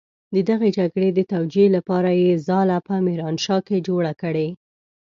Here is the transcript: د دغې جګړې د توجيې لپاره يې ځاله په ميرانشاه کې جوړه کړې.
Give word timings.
د 0.33 0.35
دغې 0.49 0.69
جګړې 0.77 1.09
د 1.13 1.19
توجيې 1.33 1.67
لپاره 1.75 2.09
يې 2.21 2.31
ځاله 2.47 2.77
په 2.87 2.93
ميرانشاه 3.05 3.59
کې 3.67 3.85
جوړه 3.87 4.13
کړې. 4.21 4.47